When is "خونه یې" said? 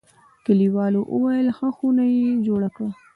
1.77-2.27